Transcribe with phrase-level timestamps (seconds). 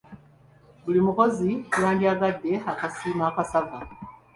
[0.83, 1.49] Buli mukozi
[1.81, 3.77] yandyagadde okasiimo akasava.